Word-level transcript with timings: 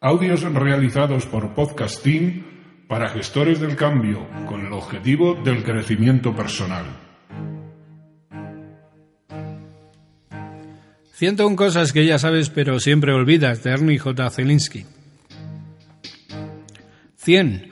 Audios 0.00 0.42
realizados 0.42 1.26
por 1.26 1.54
Podcasting 1.54 2.84
para 2.86 3.08
gestores 3.08 3.58
del 3.58 3.74
cambio 3.74 4.28
con 4.46 4.64
el 4.64 4.72
objetivo 4.72 5.34
del 5.34 5.64
crecimiento 5.64 6.36
personal. 6.36 6.84
101 11.14 11.56
cosas 11.56 11.92
que 11.92 12.06
ya 12.06 12.20
sabes 12.20 12.48
pero 12.48 12.78
siempre 12.78 13.12
olvidas 13.12 13.64
de 13.64 13.72
Ernie 13.72 13.98
J. 13.98 14.30
Zelinsky. 14.30 14.86
100. 17.16 17.70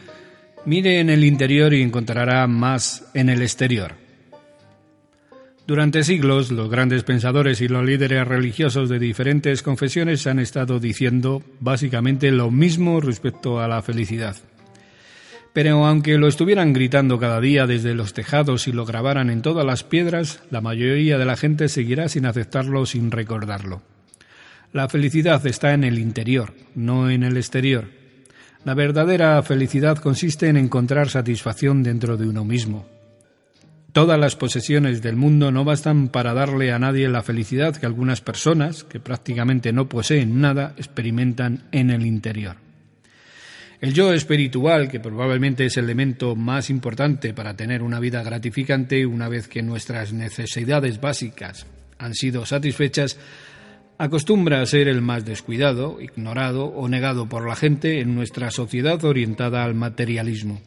Mire 0.65 0.99
en 0.99 1.11
el 1.11 1.23
interior 1.23 1.73
y 1.75 1.83
encontrará 1.83 2.49
más 2.49 3.09
en 3.15 3.29
el 3.29 3.41
exterior. 3.41 3.95
Durante 5.67 6.05
siglos, 6.05 6.53
los 6.53 6.71
grandes 6.71 7.03
pensadores 7.03 7.61
y 7.61 7.67
los 7.67 7.85
líderes 7.85 8.27
religiosos 8.29 8.89
de 8.89 9.01
diferentes 9.01 9.65
confesiones 9.65 10.25
han 10.29 10.39
estado 10.39 10.79
diciendo 10.79 11.43
básicamente 11.59 12.31
lo 12.31 12.53
mismo 12.53 13.01
respecto 13.01 13.59
a 13.59 13.67
la 13.67 13.83
felicidad. 13.83 14.37
Pero 15.53 15.85
aunque 15.85 16.19
lo 16.19 16.29
estuvieran 16.29 16.73
gritando 16.73 17.19
cada 17.19 17.41
día 17.41 17.67
desde 17.67 17.95
los 17.95 18.15
tejados 18.15 18.69
y 18.69 18.73
lo 18.73 18.85
grabaran 18.85 19.29
en 19.29 19.43
todas 19.43 19.67
las 19.67 19.83
piedras, 19.83 20.41
la 20.53 20.61
mayoría 20.61 21.19
de 21.19 21.25
la 21.25 21.37
gente 21.37 21.69
seguirá 21.69 22.09
sin 22.09 22.27
aceptarlo, 22.27 22.87
sin 22.87 23.11
recordarlo. 23.11 23.83
La 24.73 24.89
felicidad 24.89 25.45
está 25.47 25.75
en 25.75 25.83
el 25.83 25.99
interior, 25.99 26.55
no 26.77 27.11
en 27.11 27.25
el 27.25 27.37
exterior. 27.37 27.87
La 28.65 28.75
verdadera 28.75 29.43
felicidad 29.43 29.97
consiste 29.97 30.49
en 30.49 30.59
encontrar 30.59 31.09
satisfacción 31.09 31.83
dentro 31.83 32.17
de 32.17 32.29
uno 32.29 32.45
mismo. 32.45 32.96
Todas 33.97 34.21
las 34.21 34.37
posesiones 34.37 35.01
del 35.01 35.17
mundo 35.17 35.51
no 35.51 35.65
bastan 35.65 36.09
para 36.09 36.35
darle 36.35 36.71
a 36.71 36.79
nadie 36.79 37.09
la 37.09 37.23
felicidad 37.23 37.75
que 37.75 37.87
algunas 37.87 38.21
personas, 38.21 38.85
que 38.85 39.01
prácticamente 39.01 39.73
no 39.73 39.89
poseen 39.89 40.39
nada, 40.39 40.75
experimentan 40.77 41.63
en 41.73 41.89
el 41.89 42.05
interior. 42.05 42.57
El 43.81 43.95
yo 43.95 44.13
espiritual, 44.13 44.91
que 44.91 45.01
probablemente 45.01 45.65
es 45.65 45.79
el 45.79 45.85
elemento 45.85 46.37
más 46.37 46.69
importante 46.69 47.33
para 47.33 47.57
tener 47.57 47.83
una 47.83 47.99
vida 47.99 48.23
gratificante 48.23 49.07
una 49.07 49.31
vez 49.31 49.49
que 49.49 49.63
nuestras 49.63 50.13
necesidades 50.13 51.01
básicas 51.01 51.67
han 51.97 52.13
sido 52.13 52.45
satisfechas, 52.45 53.19
acostumbra 53.97 54.61
a 54.61 54.67
ser 54.67 54.89
el 54.89 55.01
más 55.01 55.25
descuidado, 55.25 56.03
ignorado 56.03 56.67
o 56.67 56.87
negado 56.87 57.31
por 57.31 57.49
la 57.49 57.57
gente 57.57 58.01
en 58.03 58.15
nuestra 58.15 58.51
sociedad 58.51 59.03
orientada 59.07 59.65
al 59.65 59.75
materialismo. 59.75 60.61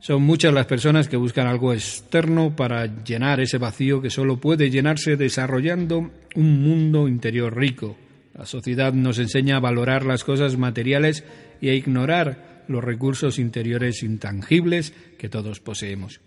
Son 0.00 0.22
muchas 0.22 0.54
las 0.54 0.64
personas 0.64 1.08
que 1.08 1.18
buscan 1.18 1.46
algo 1.46 1.74
externo 1.74 2.56
para 2.56 2.86
llenar 3.04 3.38
ese 3.38 3.58
vacío 3.58 4.00
que 4.00 4.08
solo 4.08 4.40
puede 4.40 4.70
llenarse 4.70 5.16
desarrollando 5.16 6.10
un 6.34 6.62
mundo 6.62 7.06
interior 7.06 7.54
rico. 7.54 7.98
La 8.34 8.46
sociedad 8.46 8.94
nos 8.94 9.18
enseña 9.18 9.56
a 9.56 9.60
valorar 9.60 10.06
las 10.06 10.24
cosas 10.24 10.56
materiales 10.56 11.22
y 11.60 11.68
a 11.68 11.74
ignorar 11.74 12.64
los 12.66 12.82
recursos 12.82 13.38
interiores 13.38 14.02
intangibles 14.02 14.94
que 15.18 15.28
todos 15.28 15.60
poseemos. 15.60 16.22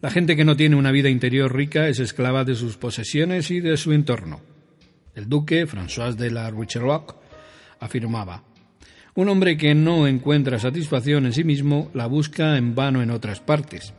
La 0.00 0.10
gente 0.10 0.34
que 0.34 0.44
no 0.44 0.56
tiene 0.56 0.74
una 0.74 0.90
vida 0.90 1.08
interior 1.08 1.54
rica 1.54 1.86
es 1.86 2.00
esclava 2.00 2.44
de 2.44 2.56
sus 2.56 2.76
posesiones 2.76 3.52
y 3.52 3.60
de 3.60 3.76
su 3.76 3.92
entorno. 3.92 4.40
El 5.14 5.28
duque, 5.28 5.68
François 5.68 6.16
de 6.16 6.32
la 6.32 6.50
Rocheroque, 6.50 7.14
afirmaba, 7.78 8.42
un 9.14 9.28
hombre 9.28 9.56
que 9.56 9.74
no 9.74 10.06
encuentra 10.06 10.58
satisfacción 10.58 11.26
en 11.26 11.32
sí 11.32 11.44
mismo 11.44 11.90
la 11.92 12.06
busca 12.06 12.56
en 12.56 12.74
vano 12.74 13.02
en 13.02 13.10
otras 13.10 13.40
partes. 13.40 13.92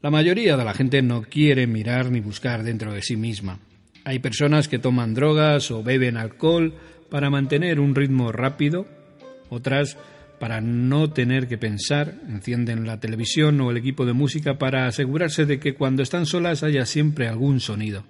La 0.00 0.10
mayoría 0.10 0.56
de 0.56 0.64
la 0.64 0.74
gente 0.74 1.02
no 1.02 1.22
quiere 1.22 1.66
mirar 1.66 2.10
ni 2.10 2.20
buscar 2.20 2.62
dentro 2.62 2.92
de 2.92 3.02
sí 3.02 3.16
misma. 3.16 3.58
Hay 4.04 4.18
personas 4.20 4.68
que 4.68 4.78
toman 4.78 5.14
drogas 5.14 5.70
o 5.70 5.82
beben 5.82 6.16
alcohol 6.16 6.74
para 7.10 7.28
mantener 7.28 7.80
un 7.80 7.94
ritmo 7.94 8.32
rápido, 8.32 8.86
otras 9.50 9.98
para 10.38 10.60
no 10.60 11.10
tener 11.10 11.48
que 11.48 11.58
pensar, 11.58 12.14
encienden 12.28 12.86
la 12.86 13.00
televisión 13.00 13.60
o 13.60 13.70
el 13.70 13.78
equipo 13.78 14.04
de 14.06 14.12
música 14.12 14.58
para 14.58 14.86
asegurarse 14.86 15.46
de 15.46 15.58
que 15.58 15.74
cuando 15.74 16.02
están 16.02 16.26
solas 16.26 16.62
haya 16.62 16.86
siempre 16.86 17.26
algún 17.26 17.60
sonido. 17.60 18.04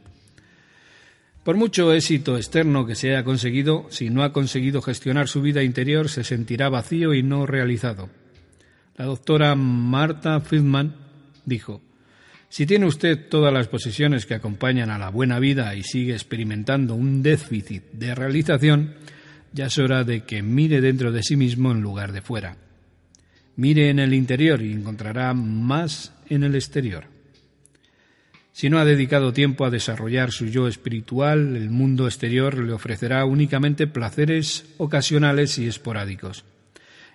Por 1.46 1.56
mucho 1.56 1.92
éxito 1.92 2.36
externo 2.36 2.86
que 2.86 2.96
se 2.96 3.10
haya 3.10 3.22
conseguido, 3.22 3.86
si 3.88 4.10
no 4.10 4.24
ha 4.24 4.32
conseguido 4.32 4.82
gestionar 4.82 5.28
su 5.28 5.42
vida 5.42 5.62
interior, 5.62 6.08
se 6.08 6.24
sentirá 6.24 6.68
vacío 6.68 7.14
y 7.14 7.22
no 7.22 7.46
realizado. 7.46 8.10
La 8.96 9.04
doctora 9.04 9.54
Marta 9.54 10.40
Friedman 10.40 10.96
dijo, 11.44 11.82
si 12.48 12.66
tiene 12.66 12.86
usted 12.86 13.28
todas 13.28 13.54
las 13.54 13.68
posesiones 13.68 14.26
que 14.26 14.34
acompañan 14.34 14.90
a 14.90 14.98
la 14.98 15.10
buena 15.10 15.38
vida 15.38 15.72
y 15.76 15.84
sigue 15.84 16.14
experimentando 16.14 16.96
un 16.96 17.22
déficit 17.22 17.92
de 17.92 18.16
realización, 18.16 18.96
ya 19.52 19.66
es 19.66 19.78
hora 19.78 20.02
de 20.02 20.24
que 20.24 20.42
mire 20.42 20.80
dentro 20.80 21.12
de 21.12 21.22
sí 21.22 21.36
mismo 21.36 21.70
en 21.70 21.80
lugar 21.80 22.10
de 22.10 22.22
fuera. 22.22 22.56
Mire 23.54 23.90
en 23.90 24.00
el 24.00 24.14
interior 24.14 24.62
y 24.62 24.72
encontrará 24.72 25.32
más 25.32 26.12
en 26.28 26.42
el 26.42 26.56
exterior. 26.56 27.15
Si 28.56 28.70
no 28.70 28.78
ha 28.78 28.86
dedicado 28.86 29.34
tiempo 29.34 29.66
a 29.66 29.70
desarrollar 29.70 30.32
su 30.32 30.46
yo 30.46 30.66
espiritual, 30.66 31.56
el 31.56 31.68
mundo 31.68 32.06
exterior 32.06 32.56
le 32.56 32.72
ofrecerá 32.72 33.22
únicamente 33.26 33.86
placeres 33.86 34.64
ocasionales 34.78 35.58
y 35.58 35.66
esporádicos. 35.66 36.46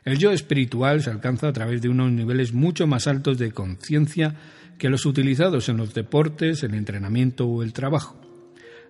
El 0.06 0.20
yo 0.20 0.30
espiritual 0.30 1.02
se 1.02 1.10
alcanza 1.10 1.48
a 1.48 1.52
través 1.52 1.82
de 1.82 1.90
unos 1.90 2.12
niveles 2.12 2.54
mucho 2.54 2.86
más 2.86 3.08
altos 3.08 3.40
de 3.40 3.54
conciencia 3.54 4.36
que 4.78 4.92
los 4.92 5.08
utilizados 5.08 5.68
en 5.68 5.78
los 5.78 5.96
deportes, 5.96 6.62
el 6.62 6.76
entrenamiento 6.76 7.48
o 7.48 7.64
el 7.64 7.74
trabajo. 7.74 8.22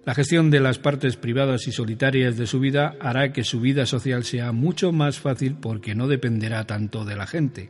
La 0.04 0.14
gestión 0.14 0.52
de 0.52 0.60
las 0.60 0.78
partes 0.78 1.16
privadas 1.16 1.70
y 1.70 1.72
solitarias 1.72 2.36
de 2.36 2.48
su 2.48 2.60
vida 2.60 2.96
hará 3.00 3.32
que 3.32 3.46
su 3.46 3.62
vida 3.62 3.86
social 3.86 4.26
sea 4.26 4.52
mucho 4.52 4.92
más 4.92 5.22
fácil 5.22 5.56
porque 5.56 5.96
no 5.96 6.10
dependerá 6.10 6.66
tanto 6.68 7.06
de 7.06 7.16
la 7.16 7.28
gente. 7.28 7.70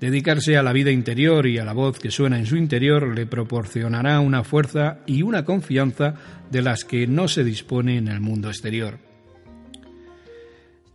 Dedicarse 0.00 0.56
a 0.56 0.62
la 0.62 0.72
vida 0.72 0.90
interior 0.90 1.46
y 1.46 1.58
a 1.58 1.64
la 1.64 1.72
voz 1.72 1.98
que 1.98 2.10
suena 2.10 2.38
en 2.38 2.46
su 2.46 2.56
interior 2.56 3.14
le 3.14 3.26
proporcionará 3.26 4.20
una 4.20 4.44
fuerza 4.44 4.98
y 5.06 5.22
una 5.22 5.44
confianza 5.44 6.14
de 6.50 6.62
las 6.62 6.84
que 6.84 7.06
no 7.06 7.28
se 7.28 7.44
dispone 7.44 7.96
en 7.96 8.08
el 8.08 8.20
mundo 8.20 8.48
exterior. 8.48 8.98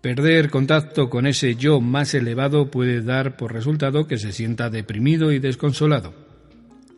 Perder 0.01 0.49
contacto 0.49 1.09
con 1.09 1.27
ese 1.27 1.55
yo 1.55 1.81
más 1.81 2.13
elevado 2.13 2.71
puede 2.71 3.01
dar 3.01 3.35
por 3.35 3.53
resultado 3.53 4.07
que 4.07 4.17
se 4.17 4.31
sienta 4.31 4.69
deprimido 4.69 5.31
y 5.31 5.39
desconsolado. 5.39 6.13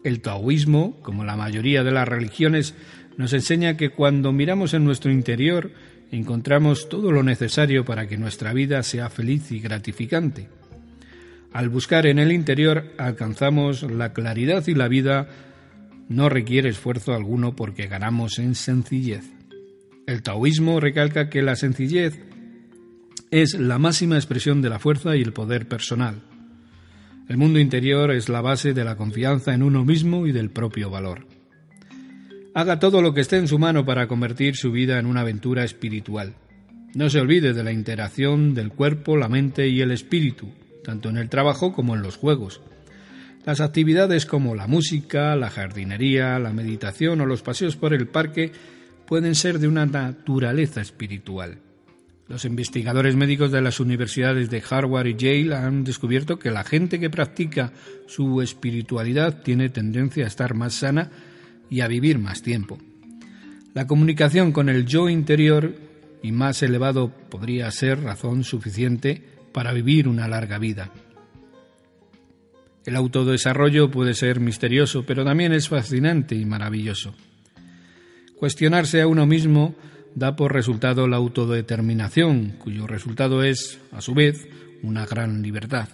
El 0.03 0.21
taoísmo, 0.21 0.99
como 1.01 1.23
la 1.23 1.35
mayoría 1.35 1.83
de 1.83 1.91
las 1.91 2.07
religiones, 2.07 2.75
nos 3.17 3.33
enseña 3.33 3.77
que 3.77 3.89
cuando 3.89 4.31
miramos 4.31 4.73
en 4.73 4.83
nuestro 4.83 5.11
interior 5.11 5.71
encontramos 6.11 6.89
todo 6.89 7.11
lo 7.11 7.23
necesario 7.23 7.85
para 7.85 8.07
que 8.07 8.17
nuestra 8.17 8.53
vida 8.53 8.83
sea 8.83 9.09
feliz 9.09 9.51
y 9.51 9.59
gratificante. 9.59 10.60
Al 11.53 11.67
buscar 11.67 12.05
en 12.05 12.17
el 12.17 12.31
interior 12.31 12.93
alcanzamos 12.97 13.83
la 13.83 14.13
claridad 14.13 14.65
y 14.67 14.73
la 14.73 14.87
vida 14.87 15.27
no 16.07 16.29
requiere 16.29 16.69
esfuerzo 16.69 17.13
alguno 17.13 17.55
porque 17.55 17.87
ganamos 17.87 18.39
en 18.39 18.55
sencillez. 18.55 19.25
El 20.07 20.23
taoísmo 20.23 20.79
recalca 20.79 21.29
que 21.29 21.41
la 21.41 21.55
sencillez 21.55 22.19
es 23.31 23.57
la 23.59 23.79
máxima 23.79 24.15
expresión 24.15 24.61
de 24.61 24.69
la 24.69 24.79
fuerza 24.79 25.15
y 25.15 25.21
el 25.21 25.33
poder 25.33 25.67
personal. 25.67 26.21
El 27.27 27.37
mundo 27.37 27.59
interior 27.59 28.11
es 28.11 28.29
la 28.29 28.41
base 28.41 28.73
de 28.73 28.83
la 28.83 28.95
confianza 28.95 29.53
en 29.53 29.63
uno 29.63 29.85
mismo 29.85 30.27
y 30.27 30.31
del 30.31 30.49
propio 30.49 30.89
valor. 30.89 31.27
Haga 32.53 32.79
todo 32.79 33.01
lo 33.01 33.13
que 33.13 33.21
esté 33.21 33.37
en 33.37 33.47
su 33.47 33.57
mano 33.59 33.85
para 33.85 34.07
convertir 34.07 34.55
su 34.57 34.71
vida 34.71 34.99
en 34.99 35.05
una 35.05 35.21
aventura 35.21 35.63
espiritual. 35.63 36.35
No 36.93 37.09
se 37.09 37.19
olvide 37.21 37.53
de 37.53 37.63
la 37.63 37.71
interacción 37.71 38.53
del 38.53 38.71
cuerpo, 38.71 39.15
la 39.15 39.29
mente 39.29 39.69
y 39.69 39.79
el 39.79 39.91
espíritu, 39.91 40.49
tanto 40.83 41.09
en 41.09 41.17
el 41.17 41.29
trabajo 41.29 41.73
como 41.73 41.95
en 41.95 42.01
los 42.01 42.17
juegos. 42.17 42.61
Las 43.45 43.59
actividades 43.59 44.25
como 44.25 44.55
la 44.55 44.67
música, 44.67 45.35
la 45.35 45.49
jardinería, 45.49 46.37
la 46.37 46.53
meditación 46.53 47.21
o 47.21 47.25
los 47.25 47.41
paseos 47.41 47.75
por 47.75 47.93
el 47.93 48.07
parque 48.07 48.51
pueden 49.07 49.35
ser 49.35 49.59
de 49.59 49.67
una 49.67 49.85
naturaleza 49.85 50.79
espiritual. 50.79 51.57
Los 52.27 52.45
investigadores 52.45 53.15
médicos 53.15 53.51
de 53.51 53.61
las 53.61 53.79
universidades 53.79 54.49
de 54.49 54.63
Harvard 54.69 55.07
y 55.07 55.15
Yale 55.15 55.55
han 55.55 55.83
descubierto 55.83 56.39
que 56.39 56.51
la 56.51 56.63
gente 56.63 56.99
que 56.99 57.09
practica 57.09 57.73
su 58.07 58.41
espiritualidad 58.41 59.41
tiene 59.41 59.69
tendencia 59.69 60.23
a 60.23 60.27
estar 60.27 60.53
más 60.53 60.75
sana 60.75 61.11
y 61.69 61.81
a 61.81 61.87
vivir 61.87 62.19
más 62.19 62.41
tiempo. 62.41 62.77
La 63.73 63.87
comunicación 63.87 64.51
con 64.51 64.69
el 64.69 64.85
yo 64.85 65.09
interior 65.09 65.73
y 66.23 66.31
más 66.31 66.61
elevado 66.63 67.09
podría 67.29 67.69
ser 67.71 68.01
razón 68.01 68.43
suficiente 68.43 69.23
para 69.51 69.73
vivir 69.73 70.07
una 70.07 70.27
larga 70.27 70.57
vida. 70.57 70.91
El 72.85 72.95
autodesarrollo 72.95 73.91
puede 73.91 74.13
ser 74.13 74.39
misterioso, 74.39 75.03
pero 75.05 75.23
también 75.23 75.53
es 75.53 75.69
fascinante 75.69 76.35
y 76.35 76.45
maravilloso. 76.45 77.13
Cuestionarse 78.37 79.01
a 79.01 79.07
uno 79.07 79.27
mismo 79.27 79.75
da 80.15 80.35
por 80.35 80.53
resultado 80.53 81.07
la 81.07 81.17
autodeterminación, 81.17 82.55
cuyo 82.57 82.87
resultado 82.87 83.43
es, 83.43 83.79
a 83.91 84.01
su 84.01 84.13
vez, 84.13 84.47
una 84.81 85.05
gran 85.05 85.41
libertad. 85.41 85.89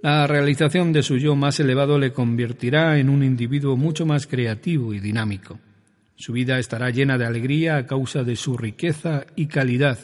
La 0.00 0.28
realización 0.28 0.92
de 0.92 1.02
su 1.02 1.16
yo 1.16 1.34
más 1.34 1.58
elevado 1.58 1.98
le 1.98 2.12
convertirá 2.12 2.98
en 2.98 3.08
un 3.08 3.24
individuo 3.24 3.76
mucho 3.76 4.06
más 4.06 4.28
creativo 4.28 4.94
y 4.94 5.00
dinámico. 5.00 5.58
Su 6.14 6.32
vida 6.32 6.60
estará 6.60 6.90
llena 6.90 7.18
de 7.18 7.26
alegría 7.26 7.76
a 7.76 7.86
causa 7.86 8.22
de 8.22 8.36
su 8.36 8.56
riqueza 8.56 9.26
y 9.34 9.46
calidad. 9.46 9.98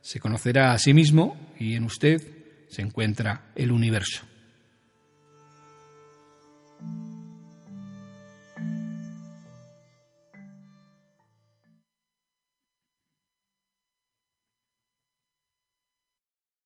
Se 0.00 0.20
conocerá 0.20 0.72
a 0.72 0.78
sí 0.78 0.94
mismo 0.94 1.36
y 1.58 1.74
en 1.74 1.84
usted 1.84 2.22
se 2.68 2.82
encuentra 2.82 3.50
el 3.54 3.72
universo. 3.72 4.22